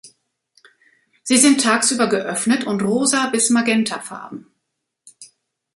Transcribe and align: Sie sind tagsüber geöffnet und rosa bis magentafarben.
Sie 1.21 1.37
sind 1.37 1.61
tagsüber 1.61 2.07
geöffnet 2.07 2.63
und 2.63 2.81
rosa 2.81 3.29
bis 3.29 3.51
magentafarben. 3.51 4.47